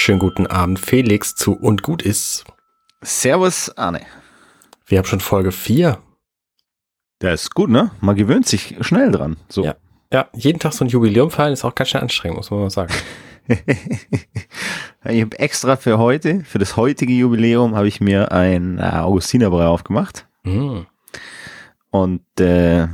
Schönen 0.00 0.18
guten 0.18 0.46
Abend, 0.46 0.78
Felix 0.78 1.34
zu 1.34 1.52
Und 1.52 1.82
gut 1.82 2.00
ist. 2.00 2.46
Servus, 3.02 3.76
Arne. 3.76 4.00
Wir 4.86 4.96
haben 4.96 5.04
schon 5.04 5.20
Folge 5.20 5.52
4. 5.52 5.98
Der 7.20 7.34
ist 7.34 7.54
gut, 7.54 7.68
ne? 7.68 7.90
Man 8.00 8.16
gewöhnt 8.16 8.46
sich 8.46 8.76
schnell 8.80 9.12
dran. 9.12 9.36
So. 9.50 9.62
Ja. 9.62 9.76
Ja, 10.10 10.30
jeden 10.32 10.58
Tag 10.58 10.72
so 10.72 10.86
ein 10.86 10.88
Jubiläum 10.88 11.30
feiern 11.30 11.52
ist 11.52 11.66
auch 11.66 11.74
ganz 11.74 11.90
schön 11.90 12.00
anstrengend, 12.00 12.38
muss 12.38 12.50
man 12.50 12.60
mal 12.60 12.70
sagen. 12.70 12.94
ich 15.04 15.20
habe 15.20 15.38
extra 15.38 15.76
für 15.76 15.98
heute, 15.98 16.44
für 16.44 16.58
das 16.58 16.78
heutige 16.78 17.12
Jubiläum, 17.12 17.76
habe 17.76 17.86
ich 17.86 18.00
mir 18.00 18.32
ein 18.32 18.78
äh, 18.78 18.84
Augustinerbrei 18.84 19.66
aufgemacht. 19.66 20.26
Mm. 20.44 20.78
Und 21.90 22.40
äh, 22.40 22.88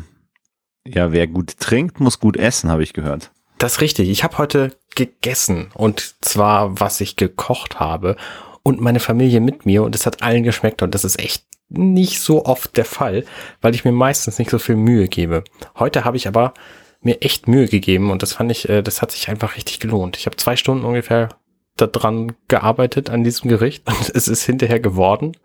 ja, 0.84 1.12
wer 1.12 1.29
gut 1.29 1.57
trinkt, 1.61 2.00
muss 2.00 2.18
gut 2.18 2.36
essen, 2.36 2.68
habe 2.68 2.82
ich 2.82 2.95
gehört. 2.95 3.30
Das 3.59 3.75
ist 3.75 3.80
richtig. 3.80 4.09
Ich 4.09 4.25
habe 4.25 4.38
heute 4.38 4.77
gegessen 4.95 5.71
und 5.75 6.14
zwar, 6.21 6.79
was 6.80 7.00
ich 7.00 7.17
gekocht 7.17 7.80
habe 7.80 8.17
und 8.63 8.80
meine 8.80 9.00
Familie 9.00 9.40
mit 9.40 9.67
mir 9.67 9.82
und 9.82 9.94
es 9.94 10.07
hat 10.07 10.22
allen 10.22 10.43
geschmeckt 10.43 10.82
und 10.82 10.94
das 10.94 11.04
ist 11.04 11.18
echt 11.18 11.44
nicht 11.68 12.21
so 12.21 12.44
oft 12.44 12.77
der 12.77 12.85
Fall, 12.85 13.25
weil 13.61 13.75
ich 13.75 13.85
mir 13.85 13.93
meistens 13.93 14.39
nicht 14.39 14.50
so 14.50 14.58
viel 14.58 14.77
Mühe 14.77 15.08
gebe. 15.08 15.44
Heute 15.79 16.04
habe 16.04 16.16
ich 16.16 16.29
aber 16.29 16.54
mir 17.00 17.22
echt 17.22 17.49
Mühe 17.49 17.66
gegeben 17.66 18.11
und 18.11 18.22
das 18.22 18.35
fand 18.35 18.50
ich, 18.50 18.68
äh, 18.68 18.82
das 18.82 19.03
hat 19.03 19.13
sich 19.13 19.29
einfach 19.29 19.57
richtig 19.57 19.80
gelohnt. 19.80 20.16
Ich 20.16 20.27
habe 20.27 20.36
zwei 20.36 20.57
Stunden 20.57 20.85
ungefähr 20.85 21.30
daran 21.77 22.32
gearbeitet 22.49 23.11
an 23.11 23.25
diesem 23.25 23.49
Gericht 23.49 23.86
und 23.88 24.11
es 24.14 24.29
ist 24.29 24.44
hinterher 24.44 24.80
geworden. 24.80 25.36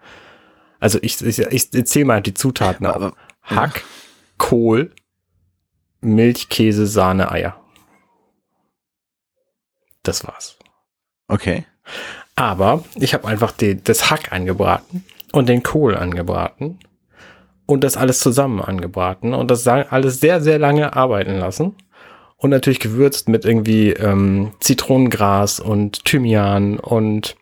Also 0.80 1.00
ich, 1.02 1.22
ich, 1.22 1.40
ich 1.40 1.74
erzähle 1.74 2.06
mal 2.06 2.22
die 2.22 2.34
Zutaten 2.34 2.88
auf. 2.88 3.14
Hack, 3.44 3.84
Kohl, 4.38 4.92
Milch, 6.02 6.50
Käse, 6.50 6.88
Sahne, 6.88 7.32
Eier. 7.32 7.61
Das 10.04 10.26
war's. 10.26 10.58
Okay. 11.28 11.66
Aber 12.36 12.84
ich 12.96 13.14
habe 13.14 13.28
einfach 13.28 13.52
die, 13.52 13.82
das 13.82 14.10
Hack 14.10 14.32
angebraten 14.32 15.06
und 15.32 15.50
den 15.50 15.64
Kohl 15.64 15.96
angebraten 15.96 16.80
und 17.66 17.84
das 17.84 17.98
alles 17.98 18.20
zusammen 18.20 18.62
angebraten 18.62 19.34
und 19.34 19.52
das 19.52 19.68
alles 19.68 20.20
sehr, 20.20 20.42
sehr 20.42 20.60
lange 20.60 20.96
arbeiten 20.96 21.38
lassen. 21.38 21.76
Und 22.38 22.50
natürlich 22.50 22.80
gewürzt 22.80 23.30
mit 23.30 23.46
irgendwie 23.46 23.92
ähm, 23.92 24.54
Zitronengras 24.60 25.60
und 25.60 26.04
Thymian 26.06 26.80
und 26.80 27.36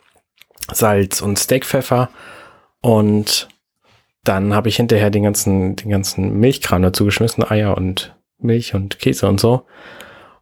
Salz 0.72 1.22
und 1.22 1.40
Steakpfeffer. 1.40 2.10
Und 2.82 3.48
dann 4.26 4.54
habe 4.54 4.68
ich 4.68 4.76
hinterher 4.76 5.10
den 5.10 5.24
ganzen, 5.24 5.78
den 5.78 5.90
ganzen 5.90 6.40
Milchkram 6.40 6.82
dazu 6.82 7.06
geschmissen, 7.06 7.50
Eier 7.50 7.78
und 7.78 8.16
Milch 8.40 8.76
und 8.76 9.00
Käse 9.00 9.28
und 9.28 9.40
so. 9.40 9.66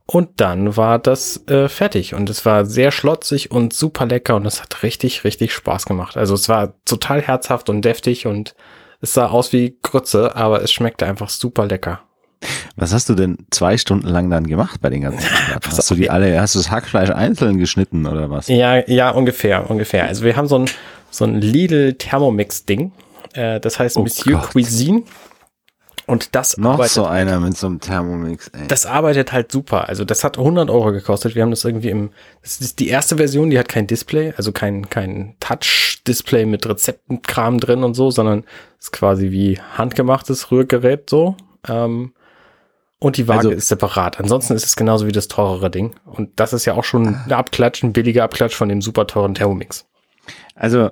Und 0.10 0.40
dann 0.40 0.78
war 0.78 1.00
das 1.00 1.46
äh, 1.48 1.68
fertig 1.68 2.14
und 2.14 2.30
es 2.30 2.46
war 2.46 2.66
sehr 2.66 2.92
schlotzig 2.92 3.52
und 3.52 3.74
super 3.74 4.06
lecker 4.06 4.38
und 4.38 4.46
es 4.46 4.62
hat 4.62 4.82
richtig, 4.82 5.26
richtig 5.26 5.54
Spaß 5.54 5.86
gemacht. 5.86 6.16
Also 6.16 6.34
es 6.34 6.48
war 6.48 6.74
total 6.86 7.22
herzhaft 7.22 7.70
und 7.70 7.82
deftig 7.84 8.26
und 8.26 8.56
es 9.02 9.14
sah 9.14 9.28
aus 9.28 9.52
wie 9.52 9.78
Grütze, 9.84 10.34
aber 10.36 10.62
es 10.64 10.72
schmeckte 10.72 11.06
einfach 11.06 11.28
super 11.30 11.66
lecker. 11.68 12.00
Was 12.78 12.94
hast 12.94 13.10
du 13.10 13.16
denn 13.16 13.38
zwei 13.52 13.78
Stunden 13.78 14.08
lang 14.08 14.30
dann 14.30 14.48
gemacht 14.48 14.80
bei 14.82 14.90
den 14.90 15.02
ganzen 15.02 15.20
Zutaten? 15.48 15.72
Hast 15.78 15.92
du 15.92 15.96
die 15.96 16.10
alle, 16.10 16.40
hast 16.40 16.56
du 16.56 16.60
das 16.60 16.72
Hackfleisch 16.72 17.10
einzeln 17.10 17.58
geschnitten 17.58 18.06
oder 18.06 18.30
was? 18.30 18.48
Ja, 18.48 18.88
ja, 18.88 19.10
ungefähr, 19.10 19.70
ungefähr. 19.70 20.06
Also 20.06 20.24
wir 20.24 20.38
haben 20.38 20.48
so 20.48 20.60
ein, 20.60 20.70
so 21.10 21.26
ein 21.26 21.42
Lidl 21.42 21.96
Thermomix 21.96 22.66
Ding. 22.66 22.94
Äh, 23.34 23.60
das 23.60 23.78
heißt 23.78 23.98
Oh 23.98 24.04
Monsieur 24.04 24.40
Gott. 24.40 24.52
Cuisine. 24.52 25.04
Und 26.08 26.36
das 26.36 26.58
Noch 26.58 26.72
arbeitet, 26.74 26.94
so 26.94 27.06
einer 27.06 27.40
mit 27.42 27.58
so 27.58 27.68
einem 27.68 27.82
Thermomix, 27.82 28.48
ey. 28.48 28.68
das 28.70 28.86
arbeitet 28.86 29.34
halt 29.34 29.52
super. 29.52 29.90
Also 29.90 30.06
das 30.06 30.24
hat 30.24 30.38
100 30.38 30.70
Euro 30.70 30.94
gekostet. 30.94 31.36
Wir 31.36 31.44
haben 31.44 31.50
das 31.52 31.66
irgendwie 31.66 31.90
im, 31.90 32.12
das 32.42 32.62
ist 32.62 32.80
die 32.80 32.88
erste 32.88 33.18
Version, 33.18 33.50
die 33.50 33.60
hat 33.60 33.68
kein 33.68 33.88
Display, 33.88 34.34
also 34.38 34.54
kein, 34.54 34.90
kein 34.90 35.36
Touch-Display 35.42 36.46
mit 36.46 36.66
Rezeptenkram 36.66 37.60
drin 37.60 37.84
und 37.84 37.94
so, 37.94 38.10
sondern 38.10 38.46
ist 38.80 38.94
quasi 38.94 39.32
wie 39.32 39.60
handgemachtes 39.60 40.50
Rührgerät 40.50 41.10
so. 41.10 41.36
Ähm, 41.68 42.14
und 43.00 43.18
die 43.18 43.28
Waage 43.28 43.40
Also- 43.50 43.52
ist 43.52 43.68
separat. 43.68 44.20
Ansonsten 44.20 44.54
ist 44.54 44.66
es 44.66 44.78
genauso 44.78 45.08
wie 45.08 45.12
das 45.12 45.28
teurere 45.28 45.70
Ding. 45.70 45.94
Und 46.06 46.40
das 46.40 46.54
ist 46.54 46.64
ja 46.66 46.74
auch 46.76 46.86
schon 46.86 47.06
ein 47.26 47.32
Abklatsch, 47.34 47.84
ein 47.84 47.92
billiger 47.92 48.24
Abklatsch 48.24 48.56
von 48.56 48.70
dem 48.70 48.82
super 48.82 49.08
teuren 49.08 49.36
Thermomix. 49.36 49.86
Also, 50.56 50.90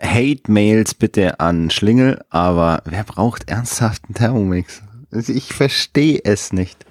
Hate-Mails 0.00 0.94
bitte 0.94 1.40
an 1.40 1.70
Schlingel, 1.70 2.22
aber 2.30 2.82
wer 2.84 3.04
braucht 3.04 3.48
ernsthaft 3.48 4.02
einen 4.06 4.14
Thermomix? 4.14 4.82
Ich 5.28 5.52
verstehe 5.52 6.20
es 6.24 6.52
nicht. 6.52 6.84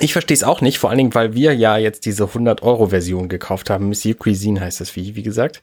Ich 0.00 0.12
verstehe 0.12 0.34
es 0.34 0.42
auch 0.42 0.62
nicht, 0.62 0.78
vor 0.78 0.88
allen 0.90 0.98
Dingen, 0.98 1.14
weil 1.14 1.34
wir 1.34 1.54
ja 1.54 1.76
jetzt 1.76 2.06
diese 2.06 2.24
100-Euro-Version 2.24 3.28
gekauft 3.28 3.68
haben. 3.68 3.88
Monsieur 3.88 4.16
Cuisine 4.16 4.60
heißt 4.60 4.80
das 4.80 4.96
wie, 4.96 5.14
wie 5.16 5.22
gesagt. 5.22 5.62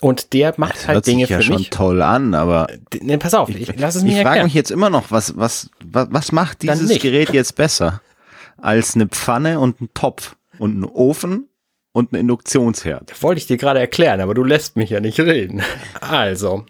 Und 0.00 0.32
der 0.32 0.52
macht 0.56 0.74
Das 0.74 0.88
halt 0.88 0.96
hört 0.96 1.06
Dinge 1.06 1.20
sich 1.22 1.30
ja 1.30 1.36
für 1.36 1.42
schon 1.44 1.56
mich. 1.56 1.70
toll 1.70 2.02
an, 2.02 2.34
aber 2.34 2.66
Ne, 3.00 3.18
pass 3.18 3.34
auf, 3.34 3.48
ich, 3.48 3.72
lass 3.78 3.94
es 3.94 4.02
mir 4.02 4.16
ich 4.16 4.22
frage 4.22 4.42
mich 4.42 4.54
jetzt 4.54 4.72
immer 4.72 4.90
noch, 4.90 5.12
was, 5.12 5.36
was, 5.36 5.70
was, 5.84 6.08
was 6.10 6.32
macht 6.32 6.62
dieses. 6.62 6.98
Gerät 6.98 7.30
jetzt 7.30 7.54
besser 7.54 8.00
als 8.58 8.96
eine 8.96 9.06
Pfanne 9.06 9.60
und 9.60 9.80
ein 9.80 9.90
Topf 9.94 10.34
und 10.58 10.80
ein 10.80 10.84
Ofen 10.84 11.48
und 11.92 12.12
ein 12.12 12.16
Induktionsherd? 12.16 13.22
Wollte 13.22 13.38
ich 13.38 13.46
dir 13.46 13.56
gerade 13.56 13.80
erklären, 13.80 14.20
aber 14.20 14.34
du 14.34 14.44
lässt 14.44 14.76
mich 14.76 14.90
ja 14.90 15.00
nicht 15.00 15.20
reden. 15.20 15.62
Also, 16.00 16.64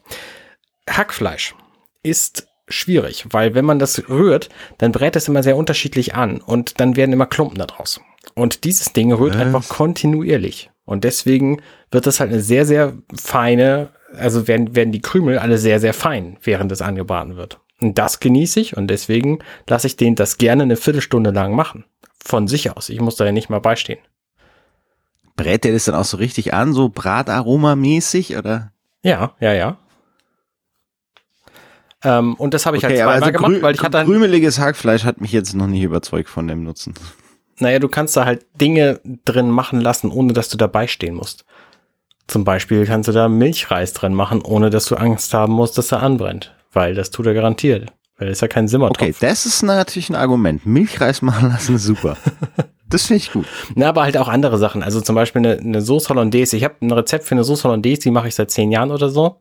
Hackfleisch 0.89 1.55
ist 2.03 2.49
schwierig, 2.69 3.27
weil 3.31 3.55
wenn 3.55 3.65
man 3.65 3.79
das 3.79 4.09
rührt, 4.09 4.49
dann 4.79 4.93
brät 4.93 5.17
es 5.17 5.29
immer 5.29 5.43
sehr 5.43 5.57
unterschiedlich 5.57 6.15
an 6.15 6.41
und 6.41 6.81
dann 6.81 6.97
werden 6.97 7.13
immer 7.13 7.27
Klumpen 7.27 7.59
daraus. 7.59 8.01
Und 8.35 8.65
dieses 8.65 8.93
Ding 8.93 9.13
rührt 9.13 9.35
Was? 9.35 9.43
einfach 9.43 9.69
kontinuierlich. 9.69 10.71
Und 10.85 11.05
deswegen 11.05 11.63
wird 11.91 12.07
das 12.07 12.21
halt 12.21 12.31
eine 12.31 12.41
sehr, 12.41 12.67
sehr 12.67 12.95
feine, 13.15 13.91
also 14.17 14.49
werden, 14.49 14.75
werden 14.75 14.93
die 14.93 15.03
Krümel 15.03 15.39
alle 15.39 15.59
sehr, 15.59 15.81
sehr 15.81 15.95
fein, 15.95 16.39
während 16.43 16.73
es 16.73 16.83
angebraten 16.83 17.37
wird. 17.37 17.61
Und 17.81 17.99
das 17.99 18.21
genieße 18.21 18.61
ich 18.61 18.77
und 18.77 18.89
deswegen 18.89 19.41
lasse 19.69 19.87
ich 19.87 19.97
den 19.97 20.15
das 20.15 20.39
gerne 20.39 20.63
eine 20.63 20.77
Viertelstunde 20.77 21.31
lang 21.31 21.55
machen. 21.55 21.85
Von 22.25 22.47
sich 22.47 22.71
aus. 22.71 22.89
Ich 22.89 23.01
muss 23.01 23.17
da 23.17 23.25
ja 23.25 23.33
nicht 23.33 23.51
mal 23.51 23.61
beistehen. 23.61 23.99
Brät 25.37 25.65
der 25.65 25.73
das 25.73 25.85
dann 25.85 25.95
auch 25.95 26.05
so 26.05 26.17
richtig 26.17 26.53
an, 26.55 26.73
so 26.73 26.89
Brataroma-mäßig 26.89 28.37
oder? 28.39 28.73
Ja, 29.03 29.33
ja, 29.41 29.53
ja. 29.53 29.77
Ähm, 32.05 32.35
und 32.35 32.55
das 32.55 32.67
habe 32.67 32.77
ich 32.77 32.85
halt 32.85 32.95
Okay, 32.95 33.03
zweimal 33.03 33.17
aber 33.17 33.27
also 33.27 33.39
gemacht, 33.39 33.63
weil 33.63 33.75
ich 33.75 33.83
hatte 33.83 34.05
krümeliges 34.05 34.59
Hackfleisch 34.59 35.05
hat 35.05 35.21
mich 35.21 35.33
jetzt 35.33 35.55
noch 35.55 35.67
nicht 35.69 35.83
überzeugt 35.83 36.29
von 36.29 36.49
dem 36.49 36.65
Nutzen. 36.65 36.95
naja, 37.59 37.79
du 37.79 37.89
kannst 37.89 38.17
da 38.17 38.25
halt 38.25 38.45
Dinge 38.61 39.01
drin 39.25 39.51
machen 39.51 39.81
lassen, 39.81 40.11
ohne 40.11 40.33
dass 40.33 40.49
du 40.49 40.57
dabei 40.57 40.87
stehen 40.89 41.15
musst. 41.15 41.45
Zum 42.27 42.45
Beispiel 42.45 42.87
kannst 42.87 43.09
du 43.09 43.13
da 43.13 43.29
Milchreis 43.29 43.93
drin 43.93 44.15
machen, 44.15 44.43
ohne 44.43 44.71
dass 44.71 44.87
du 44.87 44.97
Angst 44.97 45.33
haben 45.35 45.53
musst, 45.53 45.79
dass 45.79 45.93
er 45.93 46.03
anbrennt. 46.03 46.55
Weil 46.73 46.95
das 46.95 47.11
tut 47.11 47.27
er 47.27 47.35
garantiert. 47.35 47.93
Weil 48.17 48.29
das 48.29 48.39
ist 48.39 48.43
ja 48.43 48.49
kein 48.49 48.69
Simmertopf. 48.69 49.01
Okay, 49.01 49.15
das 49.21 49.47
ist 49.47 49.63
natürlich 49.63 50.09
ein 50.11 50.15
Argument. 50.17 50.65
Milchreis 50.67 51.23
machen 51.23 51.51
lassen 51.51 51.77
ist 51.77 51.85
super. 51.85 52.17
Das 52.93 53.07
finde 53.07 53.23
ich 53.23 53.33
gut. 53.33 53.47
Na, 53.75 53.89
aber 53.89 54.03
halt 54.03 54.19
auch 54.19 54.29
andere 54.29 54.59
Sachen. 54.59 54.83
Also 54.83 55.01
zum 55.01 55.15
Beispiel 55.15 55.41
eine, 55.41 55.59
eine 55.59 55.81
Sauce 55.81 56.11
Hollandaise. 56.11 56.55
Ich 56.57 56.65
habe 56.65 56.75
ein 56.83 56.91
Rezept 56.91 57.25
für 57.25 57.35
eine 57.35 57.43
Sauce 57.43 57.65
Hollandaise, 57.65 58.03
die 58.03 58.11
mache 58.11 58.29
ich 58.29 58.35
seit 58.35 58.51
zehn 58.51 58.71
Jahren 58.71 58.91
oder 58.91 59.09
so. 59.09 59.39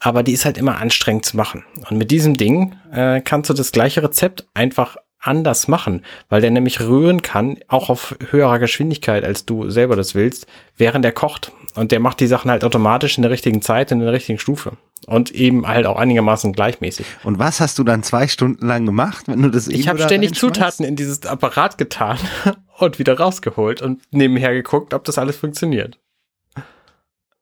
Aber 0.00 0.22
die 0.22 0.32
ist 0.32 0.46
halt 0.46 0.56
immer 0.56 0.78
anstrengend 0.78 1.26
zu 1.26 1.36
machen. 1.36 1.64
Und 1.90 1.98
mit 1.98 2.10
diesem 2.10 2.38
Ding 2.38 2.74
äh, 2.92 3.20
kannst 3.20 3.50
du 3.50 3.54
das 3.54 3.70
gleiche 3.70 4.02
Rezept 4.02 4.46
einfach 4.54 4.96
anders 5.20 5.68
machen, 5.68 6.02
weil 6.28 6.40
der 6.40 6.50
nämlich 6.50 6.80
rühren 6.80 7.20
kann, 7.20 7.58
auch 7.68 7.90
auf 7.90 8.16
höherer 8.30 8.58
Geschwindigkeit, 8.58 9.24
als 9.24 9.44
du 9.44 9.68
selber 9.70 9.96
das 9.96 10.14
willst, 10.14 10.46
während 10.76 11.04
er 11.04 11.12
kocht. 11.12 11.52
Und 11.76 11.92
der 11.92 12.00
macht 12.00 12.20
die 12.20 12.26
Sachen 12.26 12.50
halt 12.50 12.64
automatisch 12.64 13.16
in 13.18 13.22
der 13.22 13.30
richtigen 13.30 13.60
Zeit, 13.62 13.92
in 13.92 14.00
der 14.00 14.12
richtigen 14.12 14.38
Stufe. 14.38 14.72
Und 15.06 15.30
eben 15.30 15.68
halt 15.68 15.86
auch 15.86 15.96
einigermaßen 15.98 16.52
gleichmäßig. 16.52 17.06
Und 17.22 17.38
was 17.38 17.60
hast 17.60 17.78
du 17.78 17.84
dann 17.84 18.02
zwei 18.02 18.26
Stunden 18.28 18.66
lang 18.66 18.86
gemacht, 18.86 19.28
wenn 19.28 19.42
du 19.42 19.50
das 19.50 19.68
Ich 19.68 19.86
habe 19.88 20.02
ständig? 20.02 20.34
Zutaten 20.34 20.84
in 20.86 20.96
dieses 20.96 21.24
Apparat 21.26 21.76
getan 21.78 22.18
und 22.78 22.98
wieder 22.98 23.18
rausgeholt 23.18 23.82
und 23.82 24.00
nebenher 24.10 24.52
geguckt, 24.54 24.94
ob 24.94 25.04
das 25.04 25.18
alles 25.18 25.36
funktioniert. 25.36 25.98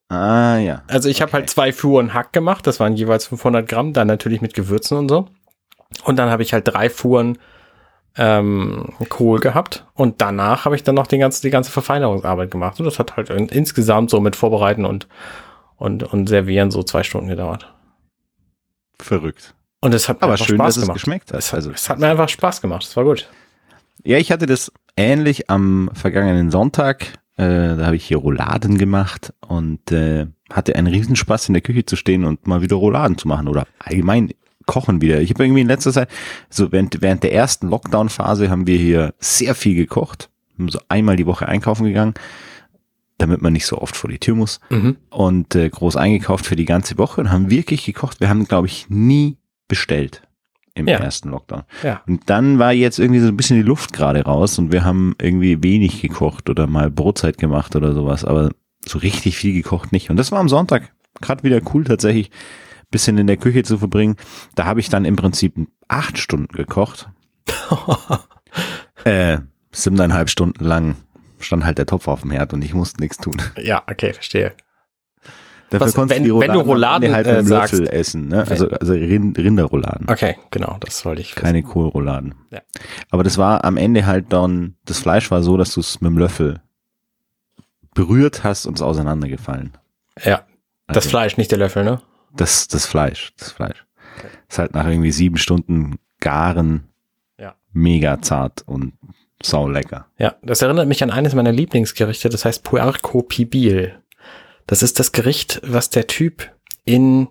Ah, 0.08 0.58
ja. 0.58 0.82
Also 0.88 1.08
ich 1.08 1.22
habe 1.22 1.31
Okay. 1.31 1.38
halt 1.38 1.50
zwei 1.50 1.72
Fuhren 1.72 2.12
Hack 2.12 2.32
gemacht, 2.32 2.66
das 2.66 2.78
waren 2.81 2.94
jeweils 2.94 3.26
500 3.26 3.66
Gramm, 3.69 3.92
dann 3.92 4.06
natürlich 4.06 4.40
mit 4.42 4.54
Gewürzen 4.54 4.98
und 4.98 5.08
so. 5.08 5.28
Und 6.04 6.16
dann 6.19 6.31
habe 6.31 6.42
ich 6.42 6.52
halt 6.52 6.69
drei 6.69 6.90
Fuhren 6.90 7.38
ähm, 8.16 8.90
Kohl 9.08 9.40
gehabt 9.40 9.87
und 9.94 10.20
danach 10.20 10.64
habe 10.64 10.76
ich 10.76 10.82
dann 10.84 10.94
noch 10.94 11.06
die 11.06 11.19
ganze, 11.19 11.43
die 11.43 11.50
ganze 11.50 11.70
Verfeinerungsarbeit 11.70 12.50
gemacht. 12.50 12.78
Und 12.78 12.87
das 12.87 12.99
hat 12.99 13.16
halt 13.16 13.31
in, 13.31 13.49
insgesamt 13.49 14.11
so 14.11 14.20
mit 14.20 14.37
Vorbereiten 14.37 14.84
und, 14.84 15.08
und, 15.76 16.02
und 16.05 16.28
Servieren 16.28 16.70
so 16.70 16.82
zwei 16.82 17.02
Stunden 17.02 17.28
gedauert. 17.28 17.72
Verrückt. 19.00 19.55
Und 19.81 19.93
es 19.94 20.08
hat 20.08 20.19
mir 20.20 20.25
Aber 20.25 20.32
einfach 20.34 20.46
schön, 20.46 20.56
Spaß 20.56 20.66
dass 20.66 20.76
es 20.76 20.82
gemacht. 20.82 20.94
geschmeckt 20.96 21.32
hat. 21.32 21.38
Es 21.38 21.49
hat, 21.52 21.56
Also, 21.56 21.70
es 21.72 21.90
hat 21.90 21.99
mir 21.99 22.08
einfach 22.08 22.28
Spaß 22.28 22.61
gemacht, 22.61 22.84
es 22.84 22.96
war 22.96 23.05
gut. 23.05 23.28
ja, 24.05 24.17
ich 24.19 24.31
hatte 24.32 24.46
das 24.46 24.72
ähnlich 24.96 25.50
am 25.50 25.90
vergangenen 25.93 26.50
Sonntag. 26.50 27.06
Äh, 27.37 27.76
da 27.76 27.87
habe 27.87 27.96
ich 27.96 28.05
hier 28.06 28.19
Rouladen 28.19 28.78
gemacht 28.78 29.34
und 29.46 29.90
äh, 29.90 30.28
hatte 30.52 30.76
einen 30.76 30.87
Riesenspaß 30.87 31.49
in 31.49 31.55
der 31.55 31.62
Küche 31.62 31.84
zu 31.84 31.96
stehen 31.96 32.25
und 32.25 32.46
mal 32.46 32.62
wieder 32.62 32.76
Rouladen 32.76 33.19
zu 33.19 33.26
machen 33.26 33.49
oder 33.49 33.67
allgemein 33.81 34.31
kochen 34.66 35.00
wieder. 35.00 35.20
Ich 35.20 35.31
habe 35.31 35.44
irgendwie 35.44 35.61
in 35.62 35.66
letzter 35.69 35.93
Zeit, 35.93 36.08
so 36.50 36.72
während, 36.72 37.00
während 37.02 37.22
der 37.22 37.32
ersten 37.32 37.69
Lockdown-Phase 37.69 38.50
haben 38.50 38.66
wir 38.66 38.78
hier 38.78 39.14
sehr 39.19 39.55
viel 39.55 39.75
gekocht. 39.75 40.31
So 40.69 40.78
einmal 40.88 41.16
die 41.16 41.26
Woche 41.26 41.46
einkaufen 41.49 41.84
gegangen. 41.87 42.14
damit 43.19 43.40
man 43.43 43.52
nicht 43.52 43.66
so 43.66 43.78
oft 43.78 43.96
vor 43.96 44.11
die 44.11 44.19
Tür 44.19 44.34
muss. 44.34 44.58
Mhm. 44.70 44.96
Und 45.11 45.55
äh, 45.55 45.69
groß 45.70 45.94
eingekauft 45.96 46.46
für 46.46 46.56
die 46.56 46.64
ganze 46.64 46.99
Woche 46.99 47.20
und 47.20 47.31
haben 47.31 47.49
wirklich 47.49 47.84
gekocht. 47.84 48.20
Wir 48.20 48.28
haben, 48.28 48.44
glaube 48.46 48.66
ich, 48.66 48.87
nie 48.88 49.37
bestellt 49.69 50.22
im 50.75 50.88
Ja. 50.88 50.99
ersten 50.99 51.31
Lockdown. 51.31 51.62
Ja. 51.84 52.02
Und 52.08 52.28
dann 52.28 52.58
war 52.58 52.72
jetzt 52.72 52.99
irgendwie 52.99 53.20
so 53.20 53.28
ein 53.28 53.37
bisschen 53.37 53.56
die 53.56 53.62
Luft 53.62 53.93
gerade 53.93 54.25
raus 54.25 54.58
und 54.58 54.72
wir 54.72 54.84
haben 54.84 55.14
irgendwie 55.22 55.62
wenig 55.62 56.02
gekocht 56.02 56.50
oder 56.50 56.67
mal 56.67 56.90
Brotzeit 56.90 57.38
gemacht 57.38 57.76
oder 57.76 57.94
sowas, 57.94 58.25
aber 58.25 58.50
so 58.84 58.99
richtig 58.99 59.37
viel 59.37 59.55
gekocht 59.55 59.93
nicht. 59.93 60.10
Und 60.10 60.17
das 60.17 60.32
war 60.32 60.40
am 60.40 60.49
Sonntag 60.49 60.90
gerade 61.20 61.44
wieder 61.44 61.60
cool 61.72 61.84
tatsächlich, 61.84 62.32
bisschen 62.94 63.19
in 63.19 63.26
der 63.26 63.37
Küche 63.37 63.62
zu 63.64 63.76
verbringen. 63.79 64.17
Da 64.55 64.64
habe 64.64 64.81
ich 64.81 64.88
dann 64.88 65.05
im 65.05 65.17
Prinzip 65.17 65.55
acht 65.88 66.17
Stunden 66.19 66.55
gekocht. 66.55 67.08
äh, 69.05 69.38
siebeneinhalb 69.73 70.31
Stunden 70.31 70.64
lang 70.64 70.96
stand 71.41 71.64
halt 71.64 71.79
der 71.79 71.87
Topf 71.87 72.08
auf 72.08 72.23
dem 72.23 72.31
Herd 72.31 72.52
und 72.52 72.62
ich 72.64 72.73
musste 72.75 73.00
nichts 73.00 73.19
tun. 73.19 73.37
ja, 73.61 73.82
okay, 73.91 74.12
verstehe. 74.12 74.52
Dafür 75.70 75.87
Was, 75.88 75.94
konntest 75.94 76.20
wenn- 76.20 76.29
du 76.29 76.41
die 76.41 76.46
wenn 76.46 76.52
du 76.52 76.61
Rouladen, 76.61 77.12
halt 77.12 77.26
äh, 77.26 77.37
mit 77.38 77.46
dem 77.46 77.49
Löffel 77.49 77.79
sagst- 77.81 77.93
essen. 77.93 78.29
Ne? 78.29 78.46
Also, 78.49 78.69
also 78.70 78.93
Rind, 78.93 79.37
Rinderrouladen. 79.38 80.08
Okay, 80.08 80.37
genau, 80.50 80.76
das 80.81 81.05
wollte 81.05 81.20
ich 81.23 81.31
wissen. 81.35 81.43
Keine 81.44 81.62
Kohlrouladen. 81.62 82.35
Ja. 82.50 82.61
Aber 83.11 83.25
das 83.25 83.38
war 83.38 83.64
am 83.64 83.76
Ende 83.76 84.06
halt 84.06 84.32
dann, 84.32 84.76
das 84.85 84.99
Fleisch 85.00 85.31
war 85.32 85.43
so, 85.43 85.56
dass 85.56 85.75
du 85.75 85.81
es 85.81 86.00
mit 86.00 86.11
dem 86.11 86.19
Löffel 86.19 86.61
berührt 87.94 88.44
hast 88.44 88.67
und 88.67 88.75
es 88.75 88.82
auseinandergefallen. 88.82 89.73
Ja, 90.23 90.43
das 90.87 90.99
Also, 90.99 91.08
Fleisch, 91.11 91.37
nicht 91.37 91.50
der 91.50 91.58
Löffel, 91.58 91.82
ne? 91.85 92.00
Das, 92.36 92.69
das 92.69 92.86
Fleisch, 92.86 93.32
das 93.38 93.52
Fleisch. 93.52 93.84
Okay. 94.19 94.28
Ist 94.48 94.58
halt 94.58 94.75
nach 94.75 94.86
irgendwie 94.86 95.12
sieben 95.12 95.36
Stunden 95.36 95.98
Garen 96.20 96.88
Ja. 97.38 97.54
mega 97.72 98.20
zart 98.22 98.62
und 98.66 98.94
sau 99.42 99.69
lecker. 99.69 100.06
Ja, 100.19 100.36
das 100.42 100.62
erinnert 100.62 100.88
mich 100.88 101.02
an 101.02 101.10
eines 101.10 101.34
meiner 101.34 101.52
Lieblingsgerichte, 101.52 102.28
das 102.28 102.44
heißt 102.44 102.62
Puerco 102.64 103.22
Pibil. 103.22 103.98
Das 104.66 104.82
ist 104.82 104.98
das 104.98 105.12
Gericht, 105.12 105.60
was 105.64 105.90
der 105.90 106.06
Typ 106.06 106.50
in 106.84 107.28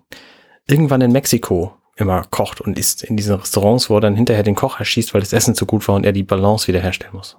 irgendwann 0.66 1.00
in 1.00 1.12
Mexiko 1.12 1.76
immer 1.96 2.24
kocht 2.30 2.60
und 2.60 2.78
isst 2.78 3.02
in 3.04 3.16
diesen 3.16 3.36
Restaurants, 3.36 3.88
wo 3.90 3.96
er 3.96 4.00
dann 4.00 4.16
hinterher 4.16 4.42
den 4.42 4.54
Koch 4.54 4.78
erschießt, 4.78 5.14
weil 5.14 5.20
das 5.20 5.32
Essen 5.32 5.54
zu 5.54 5.66
gut 5.66 5.86
war 5.88 5.94
und 5.96 6.04
er 6.06 6.12
die 6.12 6.22
Balance 6.22 6.66
wiederherstellen 6.68 7.14
muss. 7.14 7.36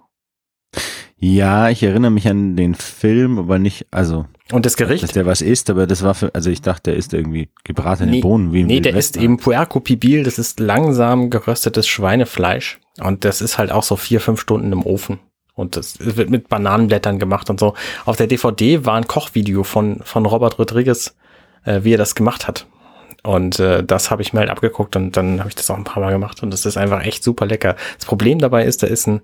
Ja, 1.25 1.69
ich 1.69 1.81
erinnere 1.81 2.11
mich 2.11 2.27
an 2.27 2.55
den 2.55 2.75
Film, 2.75 3.39
aber 3.39 3.57
nicht, 3.57 3.87
also, 3.89 4.25
Und 4.51 4.65
das 4.65 4.73
dass 4.73 4.77
Gericht, 4.77 5.15
der 5.15 5.25
was 5.25 5.41
isst, 5.41 5.71
aber 5.71 5.87
das 5.87 6.03
war 6.03 6.13
für, 6.13 6.33
also 6.35 6.51
ich 6.51 6.61
dachte, 6.61 6.91
der 6.91 6.97
isst 6.97 7.13
irgendwie 7.13 7.49
gebratene 7.63 8.11
Nee, 8.11 8.21
Bohnen 8.21 8.53
wie 8.53 8.61
im 8.61 8.67
nee, 8.67 8.79
der 8.79 8.91
ist 8.91 9.15
Westen. 9.15 9.21
eben 9.23 9.37
Puerco 9.37 9.79
Pibil, 9.79 10.23
das 10.23 10.37
ist 10.37 10.59
langsam 10.59 11.31
geröstetes 11.31 11.87
Schweinefleisch 11.87 12.79
und 12.99 13.25
das 13.25 13.41
ist 13.41 13.57
halt 13.57 13.71
auch 13.71 13.81
so 13.83 13.95
vier, 13.95 14.21
fünf 14.21 14.39
Stunden 14.39 14.71
im 14.71 14.85
Ofen. 14.85 15.19
Und 15.55 15.77
das 15.77 15.97
wird 15.99 16.29
mit 16.29 16.49
Bananenblättern 16.49 17.17
gemacht 17.17 17.49
und 17.49 17.59
so. 17.61 17.75
Auf 18.05 18.17
der 18.17 18.27
DVD 18.27 18.85
war 18.85 18.95
ein 18.95 19.07
Kochvideo 19.07 19.63
von, 19.63 20.01
von 20.03 20.25
Robert 20.25 20.59
Rodriguez, 20.59 21.15
äh, 21.63 21.79
wie 21.83 21.93
er 21.93 21.97
das 21.97 22.13
gemacht 22.13 22.45
hat. 22.47 22.67
Und 23.23 23.59
äh, 23.59 23.81
das 23.83 24.11
habe 24.11 24.21
ich 24.21 24.33
mir 24.33 24.41
halt 24.41 24.49
abgeguckt 24.49 24.95
und 24.97 25.15
dann 25.17 25.39
habe 25.39 25.47
ich 25.49 25.55
das 25.55 25.71
auch 25.71 25.77
ein 25.77 25.85
paar 25.85 26.03
Mal 26.03 26.11
gemacht 26.11 26.43
und 26.43 26.51
das 26.51 26.65
ist 26.65 26.77
einfach 26.77 27.03
echt 27.03 27.23
super 27.23 27.45
lecker. 27.45 27.75
Das 27.97 28.05
Problem 28.05 28.37
dabei 28.39 28.65
ist, 28.65 28.83
da 28.83 28.87
ist 28.87 29.07
ein 29.07 29.21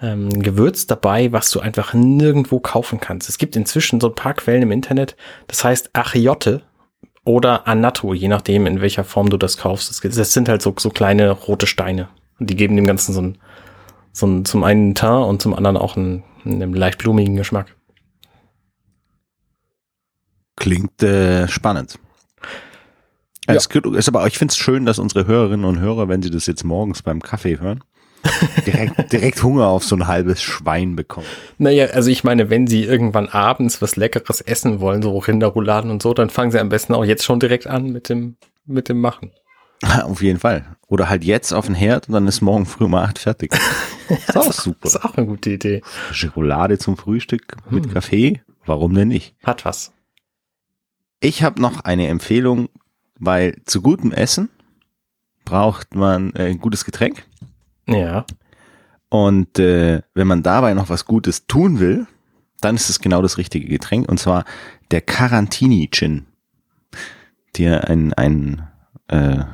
ähm, 0.00 0.28
Gewürz 0.42 0.86
dabei, 0.86 1.32
was 1.32 1.50
du 1.50 1.60
einfach 1.60 1.94
nirgendwo 1.94 2.60
kaufen 2.60 3.00
kannst. 3.00 3.28
Es 3.28 3.38
gibt 3.38 3.56
inzwischen 3.56 4.00
so 4.00 4.08
ein 4.08 4.14
paar 4.14 4.34
Quellen 4.34 4.62
im 4.62 4.72
Internet, 4.72 5.16
das 5.46 5.64
heißt 5.64 5.90
Achiote 5.92 6.62
oder 7.24 7.66
Anato, 7.66 8.12
je 8.12 8.28
nachdem, 8.28 8.66
in 8.66 8.80
welcher 8.80 9.04
Form 9.04 9.30
du 9.30 9.36
das 9.36 9.56
kaufst. 9.56 9.90
Das, 9.90 10.14
das 10.16 10.32
sind 10.32 10.48
halt 10.48 10.62
so, 10.62 10.74
so 10.78 10.90
kleine 10.90 11.30
rote 11.30 11.66
Steine. 11.66 12.08
Und 12.38 12.50
die 12.50 12.56
geben 12.56 12.76
dem 12.76 12.86
Ganzen 12.86 13.12
so 13.14 13.22
ein, 13.22 13.38
so 14.12 14.26
ein 14.26 14.44
zum 14.44 14.64
einen 14.64 14.94
Teint 14.94 15.26
und 15.26 15.40
zum 15.40 15.54
anderen 15.54 15.76
auch 15.76 15.96
einen, 15.96 16.22
einen 16.44 16.74
leicht 16.74 16.98
blumigen 16.98 17.36
Geschmack. 17.36 17.74
Klingt 20.56 21.02
äh, 21.02 21.48
spannend. 21.48 21.98
Ja. 23.48 23.54
Es 23.54 23.66
ist 23.66 24.08
aber, 24.08 24.26
ich 24.26 24.38
finde 24.38 24.52
es 24.52 24.56
schön, 24.56 24.86
dass 24.86 24.98
unsere 24.98 25.26
Hörerinnen 25.26 25.66
und 25.66 25.78
Hörer, 25.78 26.08
wenn 26.08 26.22
sie 26.22 26.30
das 26.30 26.46
jetzt 26.46 26.64
morgens 26.64 27.02
beim 27.02 27.20
Kaffee 27.20 27.60
hören, 27.60 27.82
direkt, 28.66 29.12
direkt 29.12 29.42
Hunger 29.42 29.66
auf 29.66 29.84
so 29.84 29.96
ein 29.96 30.06
halbes 30.06 30.42
Schwein 30.42 30.96
bekommen. 30.96 31.26
Naja, 31.58 31.86
also 31.86 32.10
ich 32.10 32.24
meine, 32.24 32.50
wenn 32.50 32.66
sie 32.66 32.84
irgendwann 32.84 33.28
abends 33.28 33.80
was 33.82 33.96
Leckeres 33.96 34.40
essen 34.40 34.80
wollen, 34.80 35.02
so 35.02 35.16
Rinderrouladen 35.18 35.90
und 35.90 36.02
so, 36.02 36.14
dann 36.14 36.30
fangen 36.30 36.50
sie 36.50 36.58
am 36.60 36.68
besten 36.68 36.94
auch 36.94 37.04
jetzt 37.04 37.24
schon 37.24 37.40
direkt 37.40 37.66
an 37.66 37.90
mit 37.90 38.08
dem, 38.08 38.36
mit 38.66 38.88
dem 38.88 39.00
Machen. 39.00 39.32
Auf 40.02 40.22
jeden 40.22 40.38
Fall. 40.38 40.64
Oder 40.88 41.08
halt 41.10 41.24
jetzt 41.24 41.52
auf 41.52 41.66
den 41.66 41.74
Herd 41.74 42.08
und 42.08 42.14
dann 42.14 42.26
ist 42.26 42.40
morgen 42.40 42.64
früh 42.64 42.84
um 42.84 42.94
acht 42.94 43.18
fertig. 43.18 43.52
ist 44.08 44.36
auch 44.36 44.52
super. 44.52 44.78
Das 44.82 44.94
ist 44.94 45.04
auch 45.04 45.16
eine 45.16 45.26
gute 45.26 45.50
Idee. 45.50 45.82
Schokolade 46.12 46.78
zum 46.78 46.96
Frühstück 46.96 47.56
mit 47.70 47.86
Hm. 47.86 47.92
Kaffee, 47.92 48.40
warum 48.64 48.94
denn 48.94 49.08
nicht? 49.08 49.34
Hat 49.42 49.64
was. 49.64 49.92
Ich 51.20 51.42
habe 51.42 51.60
noch 51.60 51.80
eine 51.80 52.06
Empfehlung, 52.08 52.68
weil 53.18 53.60
zu 53.66 53.82
gutem 53.82 54.12
Essen 54.12 54.48
braucht 55.44 55.94
man 55.94 56.32
äh, 56.34 56.46
ein 56.46 56.58
gutes 56.60 56.84
Getränk. 56.84 57.24
Ja. 57.86 58.24
Und 59.08 59.58
äh, 59.58 60.02
wenn 60.14 60.26
man 60.26 60.42
dabei 60.42 60.74
noch 60.74 60.88
was 60.88 61.04
Gutes 61.04 61.46
tun 61.46 61.78
will, 61.78 62.06
dann 62.60 62.76
ist 62.76 62.90
es 62.90 63.00
genau 63.00 63.22
das 63.22 63.38
richtige 63.38 63.68
Getränk. 63.68 64.08
Und 64.08 64.18
zwar 64.18 64.44
der 64.90 65.00
Carantini 65.00 65.88
Gin. 65.90 66.26
Der 67.56 67.88
ein, 67.88 68.12
ein 68.14 68.66
äh, 69.08 69.44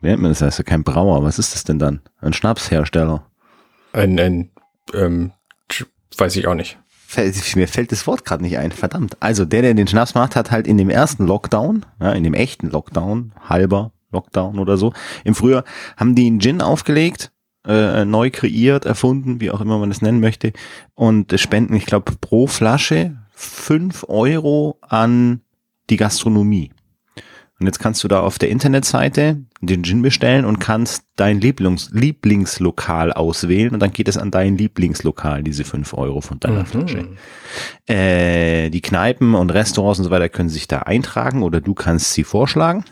wie 0.00 0.08
nennt 0.08 0.22
man 0.22 0.34
das? 0.34 0.58
Ja 0.58 0.64
kein 0.64 0.82
Brauer. 0.82 1.22
Was 1.22 1.38
ist 1.38 1.54
das 1.54 1.64
denn 1.64 1.78
dann? 1.78 2.00
Ein 2.20 2.32
Schnapshersteller. 2.32 3.24
Ein, 3.92 4.18
ein 4.18 4.50
ähm, 4.94 5.32
weiß 6.16 6.36
ich 6.36 6.46
auch 6.46 6.54
nicht. 6.54 6.78
Mir 7.54 7.68
fällt 7.68 7.92
das 7.92 8.06
Wort 8.06 8.24
gerade 8.24 8.42
nicht 8.42 8.56
ein, 8.58 8.72
verdammt. 8.72 9.16
Also 9.20 9.44
der, 9.44 9.62
der 9.62 9.74
den 9.74 9.86
Schnaps 9.86 10.14
macht, 10.14 10.34
hat 10.34 10.50
halt 10.50 10.66
in 10.66 10.78
dem 10.78 10.88
ersten 10.88 11.26
Lockdown, 11.26 11.84
ja, 12.00 12.12
in 12.12 12.24
dem 12.24 12.32
echten 12.32 12.70
Lockdown, 12.70 13.32
halber 13.48 13.92
Lockdown 14.12 14.58
oder 14.58 14.76
so, 14.76 14.92
im 15.24 15.34
Frühjahr, 15.34 15.64
haben 15.96 16.14
die 16.14 16.26
einen 16.26 16.40
Gin 16.40 16.60
aufgelegt, 16.60 17.32
äh, 17.66 18.04
neu 18.04 18.30
kreiert, 18.30 18.84
erfunden, 18.84 19.40
wie 19.40 19.50
auch 19.50 19.60
immer 19.60 19.78
man 19.78 19.90
das 19.90 20.02
nennen 20.02 20.20
möchte, 20.20 20.52
und 20.94 21.38
spenden, 21.38 21.74
ich 21.74 21.86
glaube, 21.86 22.12
pro 22.20 22.46
Flasche 22.46 23.16
fünf 23.34 24.04
Euro 24.08 24.78
an 24.82 25.40
die 25.90 25.96
Gastronomie. 25.96 26.70
Und 27.62 27.66
jetzt 27.66 27.78
kannst 27.78 28.02
du 28.02 28.08
da 28.08 28.20
auf 28.20 28.40
der 28.40 28.50
Internetseite 28.50 29.44
den 29.60 29.84
Gin 29.84 30.02
bestellen 30.02 30.44
und 30.44 30.58
kannst 30.58 31.04
dein 31.14 31.40
Lieblings 31.40 31.90
Lieblingslokal 31.92 33.12
auswählen 33.12 33.72
und 33.72 33.78
dann 33.78 33.92
geht 33.92 34.08
es 34.08 34.18
an 34.18 34.32
dein 34.32 34.58
Lieblingslokal, 34.58 35.44
diese 35.44 35.62
fünf 35.62 35.94
Euro 35.94 36.20
von 36.20 36.40
deiner 36.40 36.66
Flasche. 36.66 37.04
Mhm. 37.04 37.16
Äh, 37.86 38.70
die 38.70 38.80
Kneipen 38.80 39.34
und 39.34 39.50
Restaurants 39.50 40.00
und 40.00 40.06
so 40.06 40.10
weiter 40.10 40.28
können 40.28 40.48
sich 40.48 40.66
da 40.66 40.80
eintragen 40.80 41.44
oder 41.44 41.60
du 41.60 41.74
kannst 41.74 42.14
sie 42.14 42.24
vorschlagen 42.24 42.84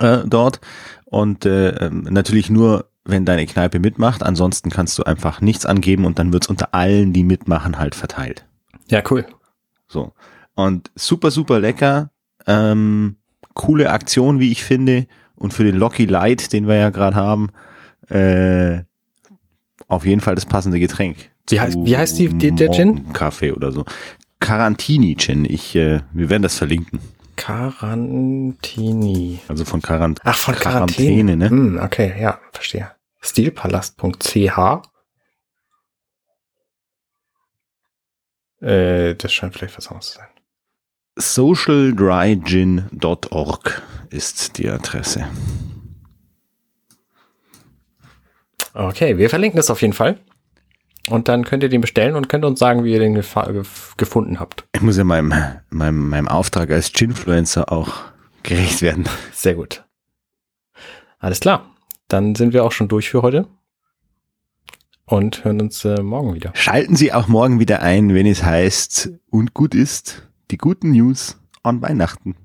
äh, 0.00 0.18
dort. 0.26 0.60
Und 1.04 1.44
äh, 1.46 1.70
ähm, 1.86 2.06
natürlich 2.10 2.50
nur, 2.50 2.88
wenn 3.04 3.24
deine 3.24 3.46
Kneipe 3.46 3.78
mitmacht. 3.78 4.22
Ansonsten 4.22 4.70
kannst 4.70 4.98
du 4.98 5.02
einfach 5.04 5.40
nichts 5.40 5.66
angeben 5.66 6.04
und 6.04 6.18
dann 6.18 6.32
wird's 6.32 6.48
unter 6.48 6.74
allen, 6.74 7.12
die 7.12 7.22
mitmachen, 7.24 7.78
halt 7.78 7.94
verteilt. 7.94 8.46
Ja, 8.88 9.02
cool. 9.10 9.24
So. 9.86 10.12
Und 10.54 10.90
super, 10.94 11.30
super 11.30 11.60
lecker. 11.60 12.10
Ähm, 12.46 13.16
coole 13.54 13.90
Aktion, 13.90 14.40
wie 14.40 14.50
ich 14.52 14.64
finde. 14.64 15.06
Und 15.36 15.52
für 15.52 15.64
den 15.64 15.76
Locky 15.76 16.06
Light, 16.06 16.52
den 16.52 16.66
wir 16.66 16.76
ja 16.76 16.90
gerade 16.90 17.16
haben, 17.16 17.50
äh, 18.08 18.82
auf 19.88 20.06
jeden 20.06 20.20
Fall 20.20 20.34
das 20.34 20.46
passende 20.46 20.78
Getränk. 20.80 21.30
Wie 21.48 21.60
heißt- 21.60 21.84
wie 21.84 21.96
heißt 21.96 22.18
die- 22.18 22.28
die- 22.28 22.52
der 22.52 22.70
Gin? 22.70 23.12
Kaffee 23.12 23.52
oder 23.52 23.70
so. 23.72 23.84
Carantini 24.40 25.14
Gin. 25.16 25.44
Ich, 25.44 25.74
äh, 25.76 26.00
wir 26.12 26.30
werden 26.30 26.42
das 26.42 26.56
verlinken. 26.56 27.00
Quarantini. 27.44 29.40
Also 29.48 29.66
von 29.66 29.82
Quarant 29.82 30.22
Ach, 30.24 30.38
von 30.38 30.54
Quarantäne. 30.54 31.36
ne? 31.36 31.50
Hm, 31.50 31.78
okay, 31.78 32.18
ja, 32.18 32.40
verstehe. 32.52 32.90
Stilpalast.ch. 33.20 34.58
Äh, 38.62 39.14
das 39.16 39.30
scheint 39.30 39.52
vielleicht 39.54 39.76
was 39.76 39.88
anderes 39.88 40.12
zu 40.12 40.18
sein. 40.18 40.28
Socialdrygin.org 41.16 43.82
ist 44.08 44.56
die 44.56 44.70
Adresse. 44.70 45.28
Okay, 48.72 49.18
wir 49.18 49.28
verlinken 49.28 49.58
das 49.58 49.68
auf 49.68 49.82
jeden 49.82 49.92
Fall. 49.92 50.18
Und 51.10 51.28
dann 51.28 51.44
könnt 51.44 51.62
ihr 51.62 51.68
den 51.68 51.82
bestellen 51.82 52.16
und 52.16 52.28
könnt 52.28 52.44
uns 52.44 52.58
sagen, 52.58 52.84
wie 52.84 52.92
ihr 52.92 52.98
den 52.98 53.14
gefunden 53.14 54.40
habt. 54.40 54.64
Ich 54.72 54.80
muss 54.80 54.96
ja 54.96 55.04
meinem, 55.04 55.34
meinem, 55.70 56.08
meinem 56.08 56.28
Auftrag 56.28 56.70
als 56.70 56.92
Ginfluencer 56.92 57.70
auch 57.70 57.92
gerecht 58.42 58.80
werden. 58.80 59.04
Sehr 59.32 59.54
gut. 59.54 59.84
Alles 61.18 61.40
klar. 61.40 61.70
Dann 62.08 62.34
sind 62.34 62.52
wir 62.52 62.64
auch 62.64 62.72
schon 62.72 62.88
durch 62.88 63.10
für 63.10 63.22
heute. 63.22 63.46
Und 65.06 65.44
hören 65.44 65.60
uns 65.60 65.84
äh, 65.84 66.02
morgen 66.02 66.34
wieder. 66.34 66.52
Schalten 66.54 66.96
Sie 66.96 67.12
auch 67.12 67.28
morgen 67.28 67.60
wieder 67.60 67.82
ein, 67.82 68.14
wenn 68.14 68.26
es 68.26 68.42
heißt 68.42 69.10
und 69.30 69.52
gut 69.52 69.74
ist, 69.74 70.26
die 70.50 70.56
guten 70.56 70.92
News 70.92 71.38
an 71.62 71.82
Weihnachten. 71.82 72.36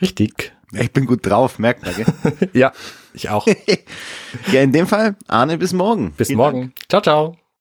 Richtig. 0.00 0.54
Ich 0.72 0.90
bin 0.92 1.04
gut 1.04 1.26
drauf, 1.26 1.58
merkt 1.58 1.84
man, 1.84 1.94
gell? 1.94 2.06
Ja, 2.54 2.72
ich 3.12 3.28
auch. 3.28 3.46
ja, 4.52 4.62
in 4.62 4.72
dem 4.72 4.86
Fall, 4.86 5.16
Arne, 5.28 5.58
bis 5.58 5.74
morgen. 5.74 6.12
Bis 6.12 6.28
Vielen 6.28 6.38
Dank. 6.38 6.54
morgen. 6.54 6.72
Ciao, 6.88 7.02
ciao. 7.02 7.41